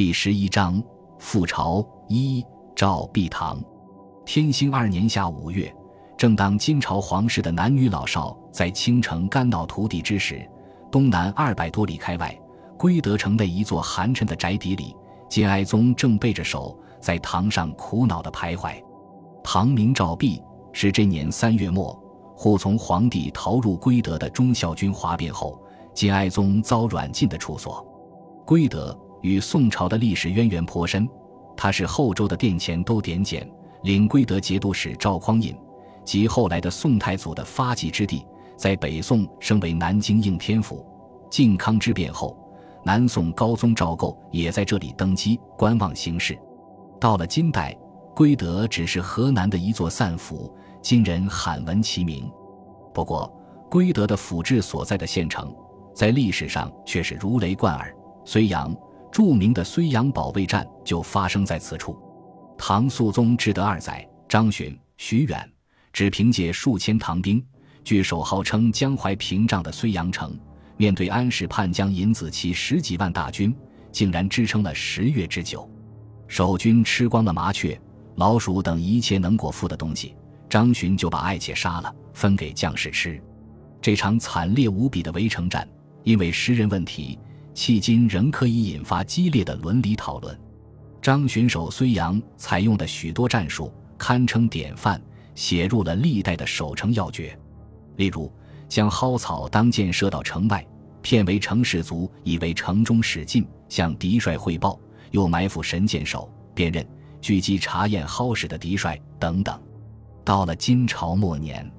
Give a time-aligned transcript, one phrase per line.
[0.00, 0.82] 第十一章
[1.18, 2.42] 复朝一
[2.74, 3.62] 赵必堂。
[4.24, 5.70] 天兴二年夏五月，
[6.16, 10.42] 正当金朝皇室的男女老少在倾城干闹涂地之时，
[10.90, 12.34] 东南二百多里开外，
[12.78, 14.96] 归德城内一座寒碜的宅邸里，
[15.28, 18.82] 金哀宗正背着手在堂上苦恼的徘徊。
[19.44, 20.42] 堂名赵弼，
[20.72, 21.92] 是这年三月末，
[22.34, 25.62] 护从皇帝逃入归德的忠孝军哗变后，
[25.92, 27.86] 金哀宗遭软禁的处所。
[28.46, 28.98] 归德。
[29.22, 31.08] 与宋朝的历史渊源颇深，
[31.56, 33.48] 他是后周的殿前都点检、
[33.82, 35.54] 领归德节度使赵匡胤
[36.04, 38.26] 及后来的宋太祖的发迹之地，
[38.56, 40.86] 在北宋升为南京应天府。
[41.30, 42.36] 靖康之变后，
[42.82, 46.36] 南宋高宗赵构也在这里登基，观望形势。
[46.98, 47.76] 到了金代，
[48.16, 52.28] 归德只是河南的一座散府，今人罕闻其名。
[52.92, 53.32] 不过，
[53.70, 55.54] 归德的府治所在的县城，
[55.94, 57.94] 在历史上却是如雷贯耳——
[58.26, 58.74] 睢阳。
[59.10, 61.98] 著名的睢阳保卫战就发生在此处。
[62.56, 65.50] 唐肃宗至德二载，张巡、徐远
[65.92, 67.44] 只凭借数千唐兵，
[67.82, 70.38] 据守号称江淮屏障的睢阳城，
[70.76, 73.54] 面对安史叛将尹子奇十几万大军，
[73.90, 75.68] 竟然支撑了十月之久。
[76.28, 77.80] 守军吃光了麻雀、
[78.16, 80.14] 老鼠等一切能果腹的东西，
[80.48, 83.20] 张巡就把爱妾杀了，分给将士吃。
[83.82, 85.66] 这场惨烈无比的围城战，
[86.04, 87.18] 因为食人问题。
[87.60, 90.40] 迄今仍可以引发激烈的伦理讨论。
[91.02, 94.98] 张巡守睢阳采用的许多战术堪称典范，
[95.34, 97.38] 写入了历代的守城要诀。
[97.96, 98.32] 例如，
[98.66, 100.66] 将蒿草当箭射到城外，
[101.02, 106.82] 骗为城士卒以为城中使进，向敌帅汇报；又埋伏神箭手，辨认、
[107.20, 109.60] 狙击查验蒿使的敌帅等等。
[110.24, 111.70] 到了金朝末年，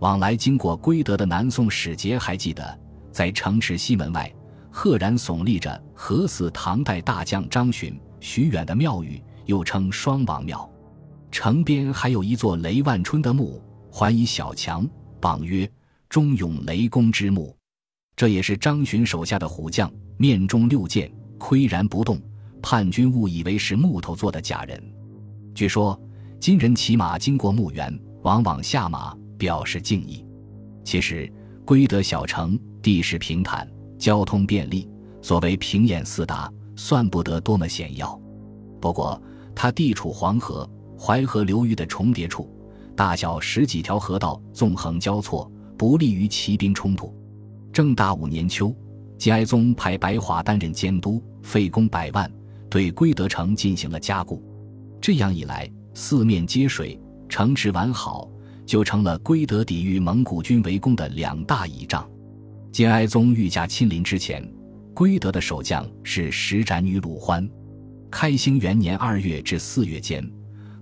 [0.00, 2.76] 往来经过归德的南宋使节还记得，
[3.12, 4.28] 在城池西门外。
[4.72, 10.68] 赫然耸立着和祀唐代大将张巡、徐远的庙宇，又称双王庙。
[11.30, 14.88] 城边还有一座雷万春的墓，环以小墙，
[15.20, 15.70] 榜曰
[16.08, 17.54] “忠勇雷公之墓”。
[18.16, 22.18] 这也是张巡手下的虎将，面中六箭，岿然不动，
[22.62, 24.82] 叛军误以为是木头做的假人。
[25.54, 26.00] 据说
[26.40, 30.24] 金人骑马经过墓园，往往下马表示敬意。
[30.82, 31.30] 其实
[31.64, 33.68] 归德小城地势平坦。
[34.02, 34.90] 交通便利，
[35.20, 38.20] 所谓平眼四达，算不得多么险要。
[38.80, 39.22] 不过，
[39.54, 40.68] 它地处黄河、
[40.98, 42.50] 淮河流域的重叠处，
[42.96, 45.48] 大小十几条河道纵横交错，
[45.78, 47.14] 不利于骑兵冲突。
[47.72, 48.74] 正大五年秋，
[49.16, 52.28] 金哀宗派白华担任监督，费工百万，
[52.68, 54.42] 对归德城进行了加固。
[55.00, 58.28] 这样一来，四面接水，城池完好，
[58.66, 62.04] 就成了归德抵御蒙古军围攻的两大倚仗。
[62.72, 64.42] 金哀宗御驾亲临之前，
[64.94, 67.46] 归德的守将是石展女鲁欢。
[68.10, 70.26] 开兴元年二月至四月间，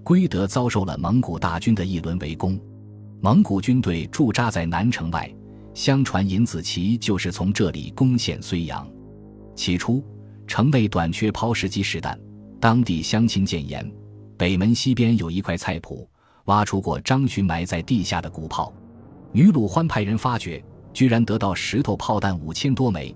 [0.04, 2.56] 归德遭受了蒙古大军的一轮围攻。
[3.20, 5.28] 蒙古军队驻扎在南城外，
[5.74, 8.88] 相传尹子奇就是从这里攻陷睢阳。
[9.56, 10.00] 起初，
[10.46, 12.16] 城内短缺抛石机实弹，
[12.60, 13.92] 当地乡亲谏言：
[14.38, 16.06] 北门西边有一块菜圃，
[16.44, 18.72] 挖出过张巡埋在地下的古炮。
[19.32, 20.64] 女鲁欢派人发掘。
[20.92, 23.14] 居然得到石头炮弹五千多枚，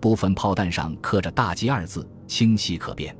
[0.00, 3.16] 部分炮弹上刻着“大吉”二字，清晰可辨。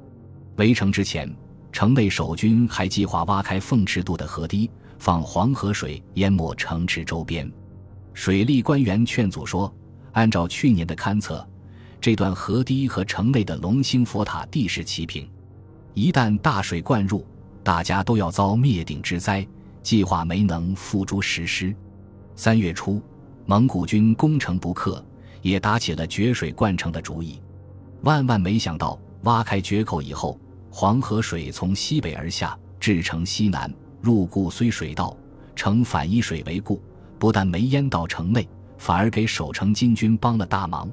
[0.57, 1.31] 围城之前，
[1.73, 7.51] 城内守军还计划挖开凤池渡的河堤，放黄河水淹没城池周边。
[8.15, 9.73] 水利官员劝阻说
[10.13, 11.47] ：“按照去年的勘测，
[12.01, 15.29] 这段河堤和城内的龙兴佛塔地势齐平，
[15.93, 17.27] 一旦大水灌入，
[17.63, 19.47] 大家都要遭灭顶之灾。”
[19.83, 21.73] 计划没能付诸实施。
[22.35, 23.01] 三月初。
[23.49, 25.03] 蒙古军攻城不克，
[25.41, 27.41] 也打起了决水灌城的主意。
[28.03, 30.37] 万万没想到，挖开决口以后，
[30.69, 35.17] 黄河水从西北而下，至城西南，入固虽水道，
[35.55, 36.83] 城反以水为固，
[37.21, 38.49] 不但没淹到城内，
[38.79, 40.91] 反而给守城金军帮了大忙。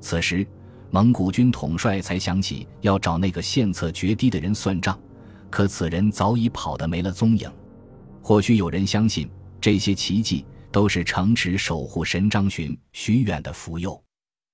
[0.00, 0.44] 此时，
[0.90, 4.98] 蒙古军统帅才想起要找那个献策决堤的人算账，
[5.48, 7.48] 可此人早已跑得没了踪影。
[8.20, 9.30] 或许有人相信
[9.60, 10.44] 这些奇迹。
[10.74, 14.02] 都是城池守护神张巡、徐远的福佑。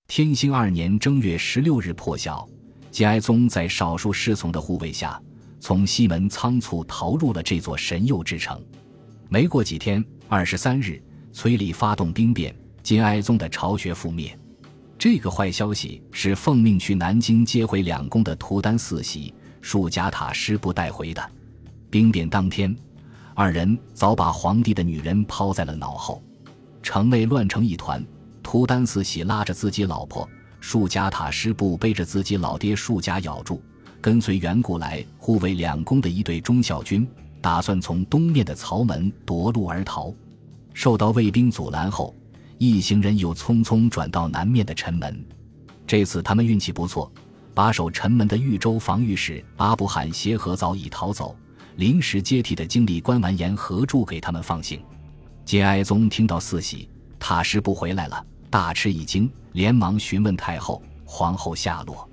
[0.06, 2.46] 天兴二年正月十六日破晓，
[2.90, 5.18] 金哀宗在少数侍从的护卫下，
[5.60, 8.62] 从西门仓促逃入了这座神佑之城。
[9.30, 11.02] 没过几天，二十三日，
[11.32, 14.38] 崔礼发动兵变，金哀宗的巢穴覆灭。
[14.98, 19.32] 这个坏消息是奉命去南京接回两宫的图丹四喜、
[19.62, 21.30] 束甲塔师部带回的。
[21.88, 22.76] 兵变当天。
[23.34, 26.22] 二人早把皇帝的女人抛在了脑后，
[26.82, 28.04] 城内乱成一团。
[28.42, 30.28] 图丹四喜拉着自己老婆，
[30.60, 33.62] 树家塔师部背着自己老爹树家咬住，
[34.00, 37.06] 跟随袁固来护卫两宫的一队忠孝军，
[37.40, 40.12] 打算从东面的曹门夺路而逃，
[40.74, 42.14] 受到卫兵阻拦后，
[42.58, 45.24] 一行人又匆匆转到南面的城门。
[45.86, 47.12] 这次他们运气不错，
[47.54, 51.36] 把守城门的豫州防御使阿布罕协和早已逃走，
[51.80, 54.78] 临时接替的经历官完颜合柱给他们放行。
[55.46, 56.86] 节哀宗听到四喜
[57.18, 62.06] 塔什不回来了，大吃一惊，连忙询问太后、皇后下落。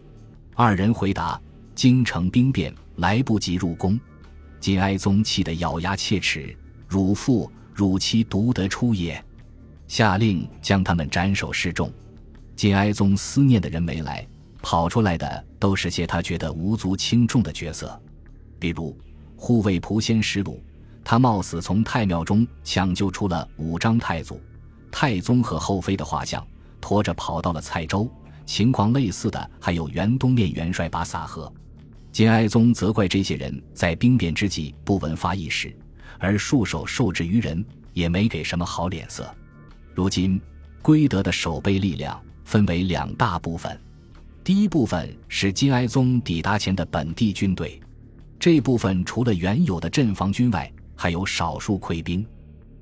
[0.56, 1.38] 二人回答：
[1.76, 4.00] 京城兵变，来不及入宫。
[4.62, 6.56] 节哀宗气得咬牙切齿
[6.88, 9.22] ：“汝父、汝妻独得出也！”
[9.86, 11.92] 下令将他们斩首示众。
[12.56, 14.26] 节哀宗思念的人没来，
[14.62, 18.02] 跑出来的都是些他觉得无足轻重的角色，
[18.58, 18.98] 比如
[19.38, 20.62] 护卫蒲仙石鲁，
[21.04, 24.42] 他冒死从太庙中抢救出了五张太祖、
[24.92, 26.46] 太宗和后妃的画像，
[26.82, 28.12] 拖着跑到了蔡州。
[28.46, 31.50] 情况类似的还有元东面元帅巴撒河。
[32.12, 35.74] 节哀宗责怪这些人在兵变之际不闻发一事，
[36.20, 37.64] 而束手受制于人，
[37.94, 39.34] 也没给什么好脸色。
[39.94, 40.42] 如今
[40.82, 42.20] 归德的守备力量。
[42.48, 43.78] 分为两大部分，
[44.42, 47.78] 第一部分是金哀宗抵达前的本地军队，
[48.40, 52.26] 这部分除了原有的镇防军外，还有少数溃兵。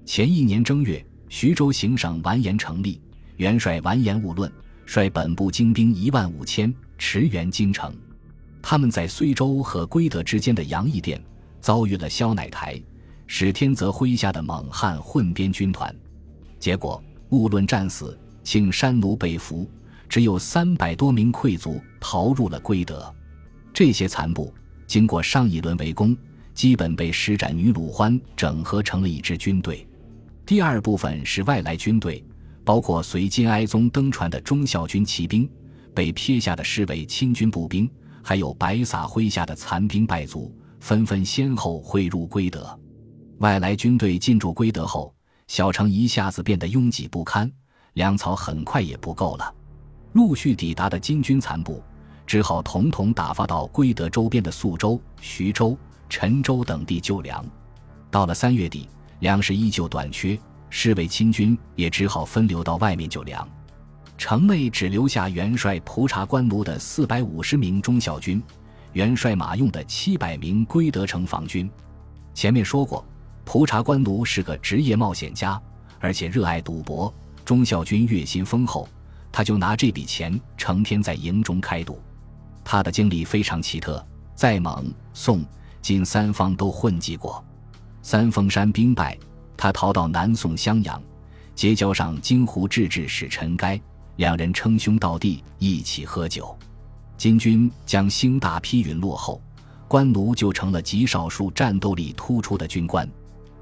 [0.06, 3.02] 前一年正月，徐州行省完颜成立，
[3.38, 4.52] 元帅完颜兀论
[4.86, 7.96] 率本部精兵一万五千驰援京城。
[8.62, 11.22] 他们在睢州和归德之间的杨义店
[11.62, 12.82] 遭遇了萧乃台、
[13.28, 15.96] 史天泽麾下的蒙汉混编军团，
[16.60, 18.18] 结果兀论战死。
[18.44, 19.68] 庆山奴被俘，
[20.08, 23.12] 只有三百多名溃卒逃入了归德。
[23.74, 24.54] 这些残部
[24.88, 26.16] 经过上一轮围攻，
[26.54, 29.88] 基本被施展女鲁欢整合成了一支军队。
[30.46, 32.24] 第二部分是外来军队，
[32.64, 35.50] 包括随金哀宗登船的忠孝军骑兵，
[35.94, 37.90] 被撇下的视为亲军步兵，
[38.22, 42.80] 还有白撒麾下的残兵败卒，纷纷先后汇入归德。
[43.40, 45.14] 外来军队进驻归德后，
[45.48, 47.52] 小城一下子变得拥挤不堪。
[47.94, 49.54] 粮草很快也不够了，
[50.14, 51.82] 陆续抵达的金军残部
[52.26, 55.78] 只好统统打发到归德周边的宿州、徐州、
[56.10, 57.46] 陈州等地救粮。
[58.10, 58.90] 到了三月底，
[59.20, 60.38] 粮食依旧短缺，
[60.70, 63.48] 侍卫亲军也只好分流到外面救粮。
[64.18, 68.42] 城内只留下元帅蒲察官奴的四百五十名忠孝军，
[68.94, 71.70] 元帅马用的七百名归德城防军。
[72.34, 73.06] 前面说过，
[73.44, 75.62] 蒲察官奴是个职业冒险家，
[76.00, 77.14] 而且热爱赌博。
[77.44, 78.90] 忠孝军月薪丰厚，
[79.32, 82.02] 他就拿这笔钱成天在营中开赌。
[82.66, 85.46] 他的经历非常奇特，在蒙、宋、
[85.82, 87.42] 金三方都混迹过。
[88.02, 89.18] 三峰山兵败，
[89.56, 91.02] 他逃到南宋襄阳，
[91.56, 93.80] 结交上京湖制置使陈该，
[94.18, 96.58] 两人称兄道弟，一起喝酒。
[97.16, 99.42] 金军将兴大批陨落后，
[99.88, 103.10] 官奴就成了极少数战斗力突出的军官。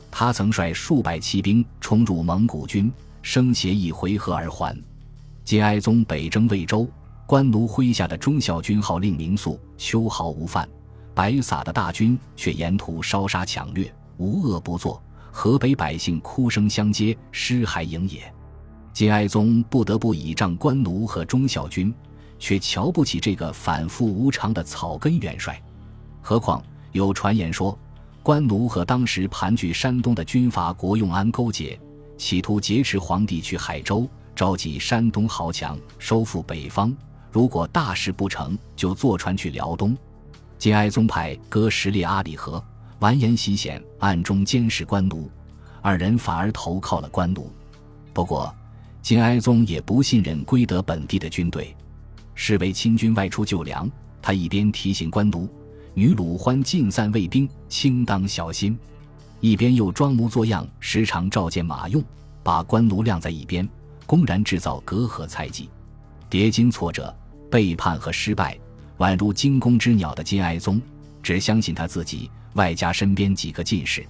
[0.10, 2.92] 他曾率数百骑兵冲入蒙古军。
[3.22, 4.78] 生协议回合而还，
[5.46, 6.86] 金哀宗北征魏州，
[7.26, 10.68] 官奴麾下的忠孝军号令明肃，秋毫无犯；
[11.16, 15.02] 白撒的大军却沿途烧杀抢掠，无恶不作。
[15.32, 18.32] 河北百姓哭声相接，尸骸营野。
[18.92, 21.92] 金哀宗不得不倚仗官奴和忠孝军，
[22.38, 25.60] 却瞧不起这个反复无常的草根元帅。
[26.22, 26.62] 何况
[26.92, 27.76] 有传言说，
[28.22, 31.80] 官奴和当时盘踞山东的军阀国用安勾结。
[32.16, 36.96] 企图劫持皇帝去海州，召集山东豪强，收复北方。
[37.34, 39.98] 如果大事不成就坐船去辽东。
[40.60, 42.64] 金哀宗派哥什烈阿里和
[43.00, 45.28] 完颜喜显暗中监视官奴，
[45.82, 47.52] 二人反而投靠了官奴。
[48.14, 48.54] 不过，
[49.02, 51.76] 金哀宗也不信任归德本地的军队，
[52.36, 53.90] 视为亲军外出救粮，
[54.22, 55.50] 他一边提醒官奴
[55.96, 58.78] 女鲁欢尽散卫兵，轻当小心。
[59.40, 62.02] 一边又装模作样，时常召见马用，
[62.44, 63.68] 把官奴晾在一边，
[64.06, 65.68] 公然制造隔阂猜忌。
[66.30, 67.14] 叠经挫折、
[67.54, 68.58] 背叛和失败，
[68.98, 70.82] 宛如惊弓之鸟的金哀宗，
[71.22, 74.04] 只相信他自己，外加身边几个进士，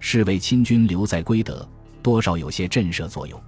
[0.00, 1.64] 侍卫亲军留在归德，
[2.02, 3.40] 多少有些震慑作用。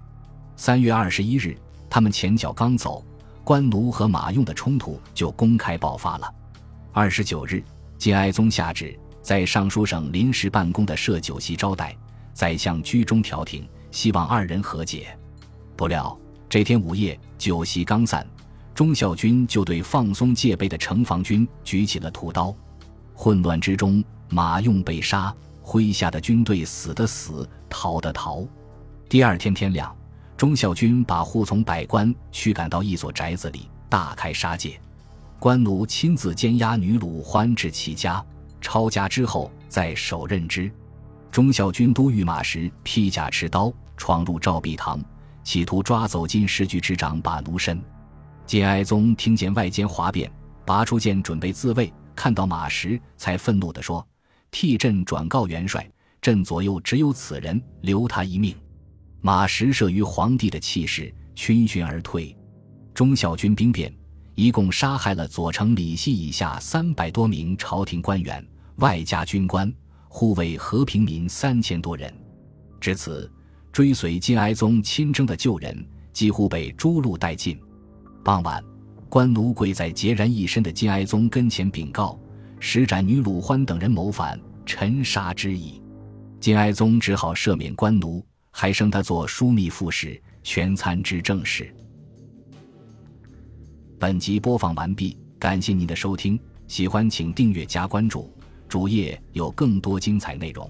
[0.55, 1.59] 三月二十一日，
[1.91, 3.05] 他们前脚刚走，
[3.43, 6.33] 官奴和马用的冲突就公开爆发了。
[6.93, 7.61] 二十九日，
[7.99, 8.97] 金哀宗下旨。
[9.21, 11.97] 在尚书省临时办公的设酒席招待，
[12.33, 15.09] 宰相居中调停，希望二人和解。
[15.75, 16.17] 不料
[16.49, 18.25] 这天午夜，酒席刚散，
[18.75, 22.53] 忠孝军就对放松戒备的城防军举起了屠刀。
[23.15, 28.45] 混乱之中，马用被杀，麾下的军队死的死，逃的逃。
[29.09, 29.95] 第二天天亮，
[30.37, 34.81] 忠孝军把护从百官驱赶到一所宅子里，大开杀戒。
[35.39, 38.25] 官奴亲自监押女鲁欢至其家，
[38.61, 40.69] 抄家之后再手刃之。
[41.31, 45.01] 忠孝军都御马时披甲持刀闯入赵壁堂，
[45.45, 47.81] 企图抓走金石局之长把奴身。
[48.47, 50.31] 金哀宗听见外间哗变，
[50.67, 54.07] 拔出剑准备自卫，看到马石，才愤怒地说
[54.53, 58.55] ：“替朕转告元帅，朕左右只有此人，留他一命。”
[59.23, 62.37] 马石慑于皇帝的气势，逡巡而退。
[62.93, 63.93] 忠孝军兵变，
[64.35, 68.47] 一共杀害了左丞李希以下三百多名朝廷官员，
[68.77, 69.73] 外加军官。
[70.09, 72.15] 护卫和平民三千多人，
[72.81, 73.29] 至此，
[73.73, 77.59] 追随金哀宗亲征的旧人几乎被诛戮殆尽。
[78.25, 78.65] 傍晚，
[79.11, 82.19] 官奴跪在孑然一身的金哀宗跟前禀告：
[82.59, 85.79] 使斩女鲁欢等人谋反，臣杀之矣。
[86.41, 91.71] 金哀宗只好赦免官奴，还升他做枢密副使，全参知政事。
[93.99, 98.33] 本集播放完毕，感谢您的收听，喜欢请订阅加关注。
[98.71, 100.69] 主页有更多精彩内容。